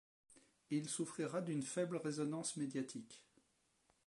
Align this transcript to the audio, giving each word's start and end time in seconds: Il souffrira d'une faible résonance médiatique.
Il 0.71 0.89
souffrira 0.89 1.41
d'une 1.41 1.61
faible 1.61 1.97
résonance 1.97 2.57
médiatique. 2.57 3.23